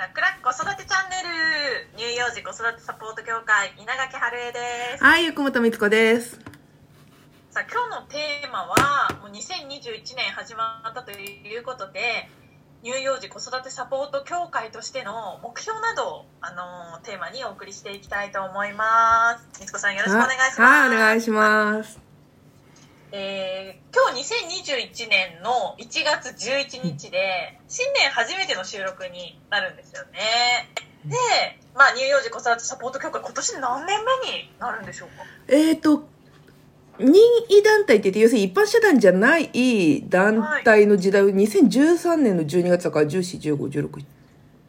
[0.00, 6.40] ラクラック子育てチャンネル乳幼児子育てサポート協会稲垣春恵ですはい、ゆくもとみつこです。
[7.50, 12.30] さあ今日のテーマはもう2021年始まったということで
[12.82, 22.09] 乳幼児子育てサポート協会としての目標などをあのテーマにお送りしていきたいと思いますみつこさんよろしくお願いしますはい、お願いします。
[23.12, 30.70] えー今日2021年の1月11日で新年初めての収録になるんですよね。
[31.04, 31.16] で、
[31.74, 35.24] まあ、乳幼児子育てサポート協会今年何年目になるんでしょうか？
[35.48, 36.04] えっ、と、
[36.98, 37.14] 任
[37.48, 44.04] 意団体って言って、要するに一般社団じゃない団体の時代を2013年の12月だから14、15、16、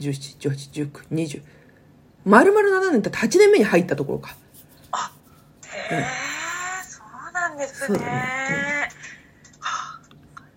[0.00, 1.42] 17、18、19、20。
[2.24, 4.36] 丸々7年経って8年目に入ったところか。
[4.92, 5.12] あ
[5.90, 6.02] へえ、そう
[7.56, 8.88] なんですね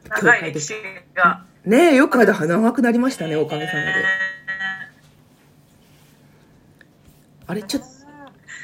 [0.09, 0.73] 長い歴史
[1.13, 1.45] が。
[1.65, 4.05] ねえ、よく間長くなりましたね、おかげさまで。
[7.47, 7.87] あれ、ちょっと、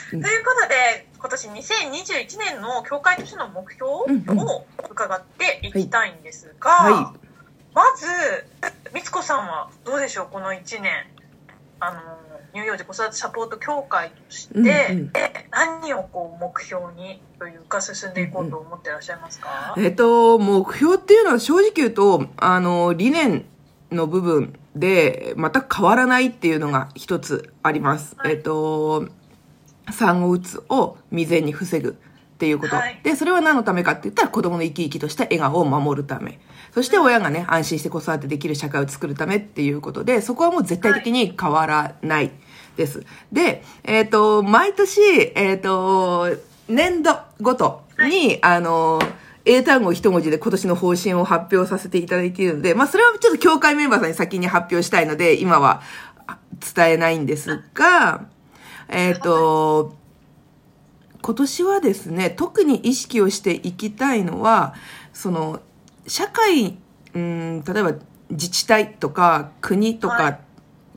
[0.09, 4.05] ということで今年2021年の協会としての目標を
[4.89, 7.13] 伺っていきたいんですが、は
[7.73, 8.07] まず
[8.93, 11.07] みつこさんはどうでしょうこの1年。
[11.79, 12.24] あの
[12.55, 14.69] 乳幼児子育てサポート協会として、うんう
[15.01, 15.11] ん。
[15.51, 23.45] 何をこう目標にというか進んでいこうと思ってらっしゃいますか、えっと、目標っていうのは正直言うと、あの、理念
[23.91, 28.15] の部分で全く変わらないっていうのが一つあります。
[28.17, 28.33] はい。
[28.33, 29.09] えっと、
[29.91, 32.75] 産後うつを未然に防ぐっていうこと。
[32.77, 32.99] はい。
[33.03, 36.39] で、それは何のためかって言ったら子供の生き生きとした笑顔を守るため。
[36.73, 42.31] そして親がね、安心して子育てできる社会を作るためっていうことで、そこはもう絶対的に変わらない
[42.75, 43.03] です。
[43.31, 45.01] で、えっ、と、毎年、
[45.35, 46.27] えっ、と、
[46.67, 48.99] 年度ごとに、あの、
[49.45, 55.81] 英単語一文字で今年の方針を発表させていただいているので、まあそれはちょっと協会メンバーさんに先に発表したいので、今は
[56.27, 56.39] あ
[56.75, 58.25] 伝えないんですが、
[58.89, 59.95] えっ、と、
[61.21, 64.75] 今年はですね、特に意識をしていきたいのは、
[65.13, 65.61] その、
[66.07, 66.77] 社会、
[67.13, 67.93] うん、例えば
[68.29, 70.39] 自治体とか国とか、はい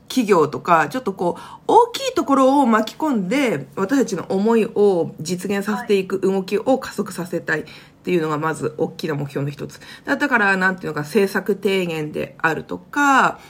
[0.09, 7.65] 企業とか、ちょっとこう、大きいところを巻き込んで、私たちの思いを実現させていく動きを加速させたいっ
[8.03, 9.79] ていうのがまず大きな目標の一つ。
[10.05, 13.01] だだから、なんていうのか、政策提言であるとか、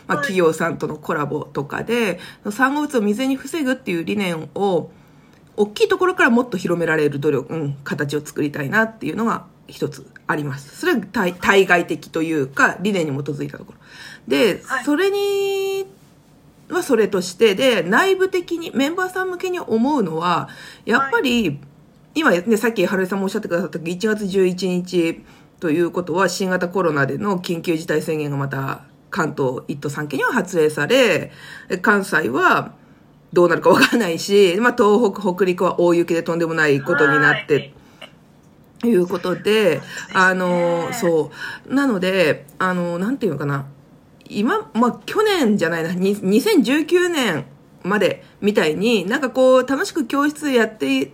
[0.08, 2.20] まあ、はい企業さんとのコラボとかで、
[2.52, 4.92] 産後うつを未然に防ぐっていう理念を、
[5.56, 10.78] 大きいところからもっと広められる努力、うん、形を作りたいなっていうのが一つあります。
[10.78, 13.80] それは対対外的というか、理念に基づいたところ。
[14.28, 15.86] で、はいそれに、
[16.70, 20.50] はそれとして、で、内部的に、メンバーさん向けに思うのは、
[20.86, 21.60] やっぱり、
[22.16, 25.24] 今ね、さっき春江さんもおっしゃってくださった1月11日
[25.60, 31.32] ということは、新型コロナでの緊急事態宣言がまた関東1都3県には発令され、
[31.82, 32.74] 関西は
[33.34, 37.74] どうなるかわからないし、まあ、東北、北陸は大雪でとんでもないことになって、
[38.84, 39.82] いうことで、
[40.14, 41.32] あの、そ
[41.70, 41.74] う。
[41.74, 43.66] なので、あの、なんていうのかな。
[44.30, 47.46] 今、まあ、去年じゃないな、に2019年
[47.84, 51.12] までみたいになんかこう、楽しく教室やってい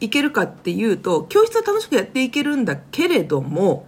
[0.00, 3.86] いけるかっていうと、教室は楽しくやっていけるんだけれども、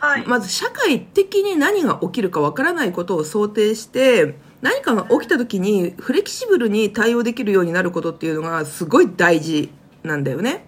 [0.00, 10.66] はいまず社会的に何が起きるかわからないことを想定して、何かが起きた時にフレキシブルに対応できるようになることっていうのがすごい大事なんだよね。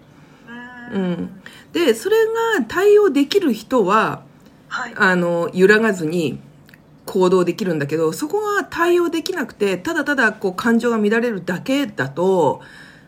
[0.91, 1.41] ううんん。
[1.73, 2.15] で、それ
[2.57, 4.23] が対応できる人は、
[4.69, 6.39] はいあの、揺らがずに
[7.17, 12.61] 行動できるんだけど、そこが対応できなくて、ただただこう感情が乱れるだけだと、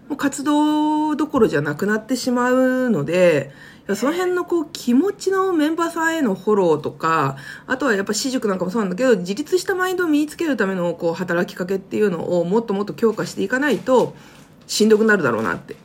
[0.08, 3.52] もう活動どころじゃなくなってしまうので、
[3.96, 7.38] その辺のこう気持ちのメンバーさんへのフォローとか、
[7.68, 14.16] あとはやっぱ私塾なんかもそうなんだけど、自立したマインドを身につけるためのこう働きかけっていうのをもっともっと強化していかないと、
[14.66, 15.76] しんどくなるだろうなって。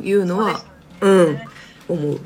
[0.00, 0.62] いうのは、
[1.00, 1.38] うん、
[1.88, 2.20] 思う。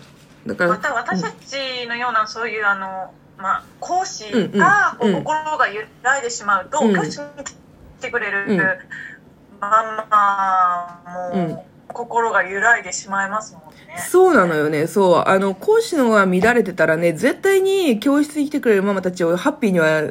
[0.47, 7.55] だから、また私たちのようなそういうあの、まあ、講師うんが心が揺らいでしまうと、うん教室に来
[8.01, 8.59] てくれるうん
[9.61, 13.99] ママうんも心が揺らいでしまいますもんね。
[14.11, 14.87] そうなのよね。
[14.87, 15.25] そう。
[15.27, 20.11] あの、講師のが乱れてたらね、絶対に教室に来てくれるママたちをハッピーには、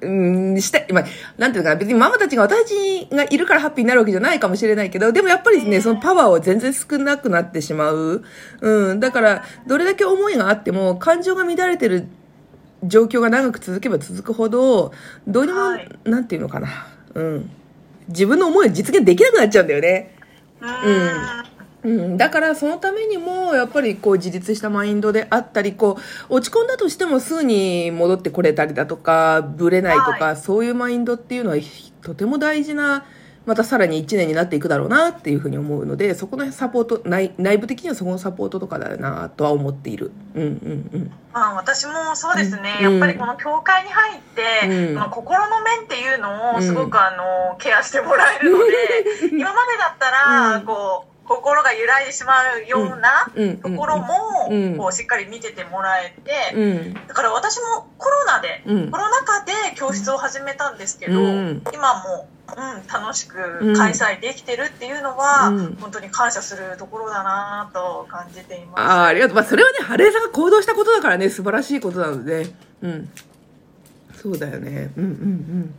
[0.00, 0.86] うん、したい。
[0.92, 1.04] まあ、
[1.38, 8.22] なんていうのかな、別にママたちが私たちがいるからハッピーになるわけじゃないかもしれないけど、でもやっぱりね、そのパワーは全然少なくなってしまう。
[8.60, 9.00] うん。
[9.00, 12.06] だから、どれだけ思いがあっても、感情が乱れてる
[12.84, 14.92] 状況が長く続けば続くほど、
[15.26, 16.68] どうにも、はいなんていうのかな。
[17.14, 17.50] うん。
[18.08, 20.14] 自分の思いを実現できなくなっちゃうんだよね。
[20.60, 21.44] うーん
[21.84, 25.98] うん、だからそのためにもやっぱりこう自立したマインドであったりこ
[26.30, 33.04] う落ち込んだとしてもすぐに戻ってこれたりだとかぶれないとか、はそういうマインドっていうのはひとても大事な
[33.46, 40.12] またさらに1年になっていくだろうなっていうふうに思うのでそこのサポート内内部的にはそこのサポートとかだなとは思っている。
[40.34, 41.10] うんうんうん。
[41.32, 42.92] まあ、私もそうですね、うん。
[42.92, 44.94] やっぱりこの教会に入って、うん。
[44.94, 48.72] まあ、心の面っていうのをすごく、あのケアしてもらえるので、
[49.36, 50.62] 今までだったら、うん。
[50.64, 53.26] こう心が揺らいでしまうような
[53.62, 54.76] ところも、うん。
[54.76, 56.94] こうしっかり見ててもらえて、うん。
[56.94, 58.90] だから私もコロナで、うん。
[58.90, 61.62] コロナ禍で教室を始めたんですけど、うん。
[61.72, 65.76] 今も、うん、楽しく開催できてるっていうのは、うん。
[65.80, 68.80] 本当に感謝するところだなと感じています。
[68.80, 72.46] あーありがとう、まあ、それはね春江さんが行動したことだからね素晴らしいことなので。
[72.82, 73.08] うん。
[74.14, 74.90] そうだよね。
[74.96, 75.74] うんうん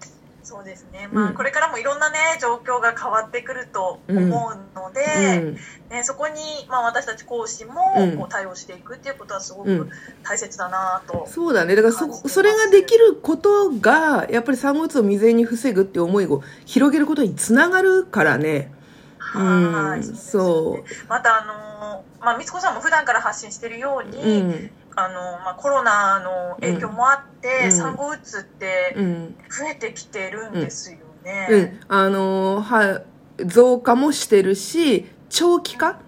[0.46, 5.02] そうですね、まあ、うんこれからもいろんなね状況が変わってくると思うので、
[5.42, 5.58] うん。
[5.90, 6.36] ね、そこに、
[6.70, 8.18] まあ、私たち講師もうん。
[8.18, 9.90] こう対応していくっていうことはすごくうん。
[10.24, 11.76] 大切だなと、そうだね。
[11.76, 18.72] だからそそれができることがやっぱり産後うつを未然に防ぐっていう思いを広げることにつながるからね。
[19.18, 20.06] はい。
[20.06, 20.16] うん。
[20.16, 24.72] そうまたあのーまあ、みつこさんも普段から発信してるように、うん。
[24.98, 25.14] あの
[25.44, 27.35] まあ、コロナの影響もあって、
[27.66, 27.72] うん。
[27.72, 29.36] 産後うつってうん。
[29.50, 31.48] 増えてきてるんですよね。
[31.50, 31.80] うん。
[31.88, 33.02] あのーは
[33.46, 36.00] 増加もしてるし長期化？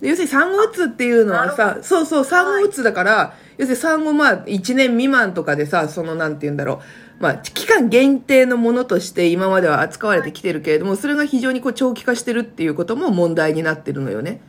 [0.00, 7.04] 要するに産後うつっていうのはなさそうそう産後うつだから、要するに産後まあ1年未満とかでさそのなんて言うんだろう。
[7.20, 14.40] まあ、期間限定のものとして今までは扱われてきてるけれどもそれが非常にこう長期化してるっていうことも問題になってるのよね。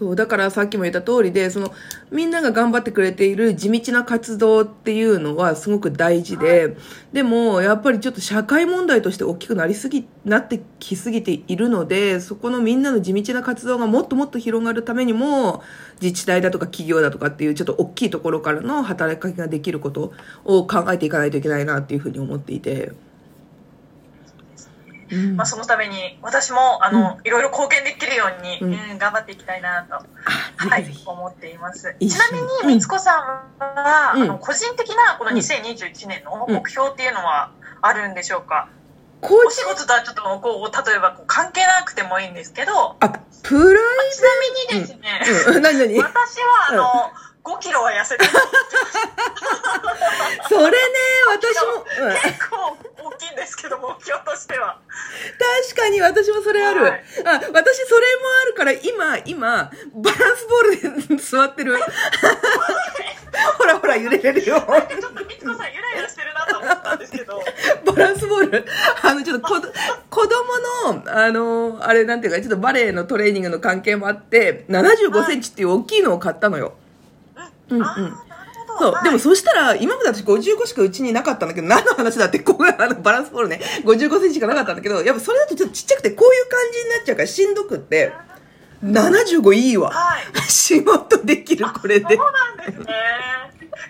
[0.00, 1.74] うんそう、だからさっきも言った通りで、その、
[2.10, 6.74] みんなが頑張ってくれている地道な活動っていうのはすごく大事で、
[7.12, 15.62] でも、やっぱりちょっと社会問題として大きくなりすぎ、なってきすぎているので、そこのみんなの地道な活動がもっともっと広がるためにも、
[16.00, 20.14] 自治体だとか企業だとかっていうちょっと大きいところからの働きかけができること
[20.44, 23.09] を考えていかないといけないなっていうふうに思っていて。
[25.12, 25.36] うん。
[25.36, 28.72] まあ、そのために私もあの、いろいろ貢献できるように、うん。
[28.92, 30.00] うん頑張っていきたいなと、あ
[30.56, 31.96] はい思っています。
[31.98, 34.22] ちなみにに、みつこさんは、うん。
[34.22, 38.68] あの個人的なこの2021年の目標っていうのはあるんでしょうか、
[39.22, 43.08] お仕事とはちょっとこう例えばこう関係なくてもいいんですけど、あ、
[43.42, 44.28] プライちな
[44.74, 45.98] みにですね、ベうん、何何？
[45.98, 46.84] 私はあの、
[47.42, 48.30] 5キロは痩せてる
[50.48, 50.76] それね、
[51.28, 54.78] 私も、うん、結構大きいんですけど目標としては。
[55.70, 56.82] 確かに私もそれある。
[56.82, 61.76] はいあ、私それもあるから、今、今、バランスボールで座ってる。
[63.58, 64.60] ほらほら揺れれるよ。
[64.60, 67.42] ちょっとみつこさんゆらゆらしてるなと思ったんですけど。
[67.86, 68.66] バランスボール。
[69.02, 69.54] あの、ちょっとこ、
[70.10, 76.74] 子供の、あの、あれなんていうか、ちょっとバレエのトレーニングの関係もあって、75センチっていう大きいのを買ったのよ。
[77.70, 77.82] うんうん。
[77.82, 78.14] なる
[78.66, 78.78] ほど。
[78.78, 88.12] そう、はいでもそしたら、今まで私55しかうちになかったんだけど、何の話だって、ここがあの バランスボールね、55センチしかなかったんだけど、やっぱそれだとちょっとちっちゃくて、こういう感じになっちゃうからしんどくって、
[88.82, 89.90] 75いいわ。
[89.90, 90.24] はい。
[90.50, 92.16] 仕事できる、これで。
[92.16, 92.94] そうなんですね。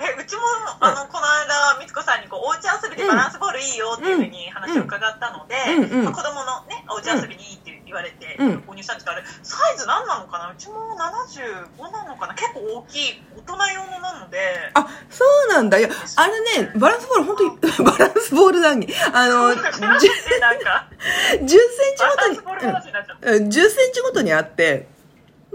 [0.00, 0.42] え、うちも、
[0.80, 10.50] あの、この間、みつこさんに、こう、おうち遊びでバランスボールいいよっていうふうに話を伺ったので、うんうんまあ子供のね、おうち遊びにいいって言われて、うん購入したんですけど、あれ、サイズ何なのかな？
[10.50, 12.34] うちも75なのかな？
[12.34, 14.38] 結構大きい、大人用のなので、
[14.74, 15.78] あ、そうなんだ。
[15.78, 18.94] いや、あれね、バランスボール、本当に、バランスボール談義。
[19.12, 20.88] あの、10, そうなんですねなんか、
[21.30, 23.30] センチごとにバランスボール話になっちゃった。
[23.30, 24.88] うん、10センチごとにあって、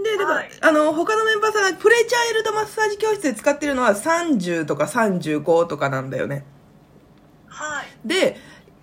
[0.02, 6.44] で、だから、はいあの、他のメンバーさんがプレチャイルドマッサージ教室で使ってるのは30とか35とかなんだよね。
[7.48, 7.86] はい。
[8.04, 8.36] で、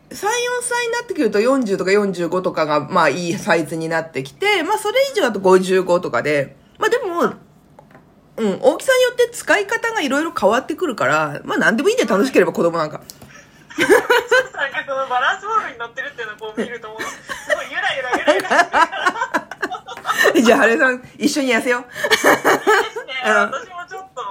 [0.10, 0.20] 3、4
[0.62, 7.34] 歳になってくると40とか45とかが、まあいいサイズになってきて、まあそれ以上だと55とかで、まあでも、
[8.38, 13.02] うん、大きさによって使い方がいろいろ変わってくるから、まあ何でもいいんだよ、楽しければ子供なんか。
[13.78, 13.86] な
[14.70, 17.08] んかそのバランスボールに乗ってるっていうのをこう見ると、もうす
[17.56, 18.50] ごいゆらゆらゆらゆら
[20.42, 21.82] じゃあ、ハレさん、一緒に痩せよう。
[21.82, 22.26] いいです
[23.06, 23.14] ね。
[23.26, 24.22] うん私もちょっと、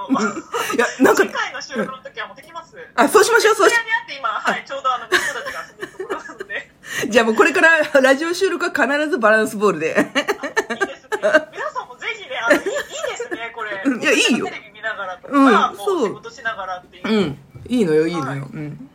[0.75, 2.75] いや、なんか次、回の収録の時はもうできます。
[2.95, 6.71] あ、そうしましょう、そうしこちらにあって今、はい、ちょうどあの、息子たちが遊んでるところなので、
[7.09, 9.87] じゃあもうこれからラジオ収録は必ずバランスボールで。
[9.87, 10.11] いいですね。
[11.51, 12.73] 皆さんもぜひね、あの、いいいいで
[13.17, 13.81] すね、これ。
[13.85, 15.43] うんいやいいよテレビ見ながらとか、うん
[15.77, 17.07] もそうう仕事しながらっていう。
[17.07, 17.37] うん。
[17.83, 18.49] いいのよ、いいのはいよ。
[18.51, 18.89] うん。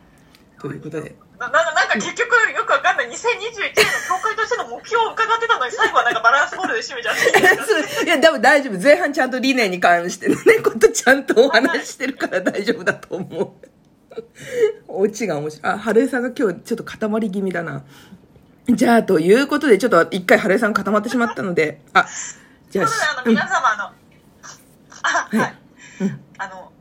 [0.59, 1.15] ということで。
[1.39, 8.81] ななんかなんか結局よくわかんない2021年の教会としての目標を伺ってたのに最後はなんかバランスボールで締めちゃって いや、多分大丈夫。
[8.81, 13.69] 前半ちゃんと理念に関してのね、ことちゃんとお話ししてるから大丈夫だと思う。
[14.87, 15.73] オチが面白い。
[15.73, 17.83] あ、春江さんが今日ちょっと固まり気味だな。
[18.67, 22.05] じゃあ、ということで、ちょっと一回、春江さん固まってしまったので、あ、
[22.69, 23.83] じゃあ、あのうん皆様あの、
[25.03, 25.55] あはい、はい
[26.01, 26.78] うんあのあ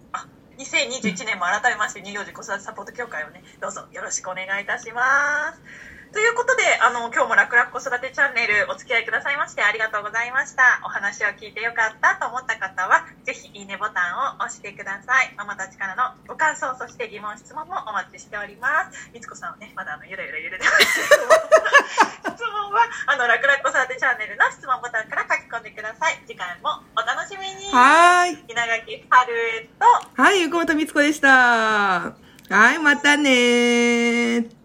[0.68, 5.60] 2021年も改めまして乳幼児子育てサポート協会をねどうぞよろしくお願いいたします。
[6.12, 10.80] ということであの今日も楽々子育てチャンネルお付き合いくださいましてありがとうございました。
[10.84, 14.00] お話を聞いてよかったと思った方はぜひいいねボタ
[14.37, 15.32] ンを押してください。
[15.37, 19.10] ママたちからのご感想そして疑問質問もお待ちしております。
[19.12, 21.57] みつこさんはねまだあのゆらゆら揺れてます
[21.88, 28.45] 質問はあの楽々子育てチャンネルの質問ボタンから書き込んでください次回もお楽しみにはーい。
[28.49, 29.87] 稲垣春江と
[30.23, 32.14] はい、ゆこもとみつこでした。
[32.50, 34.57] はい、またねー。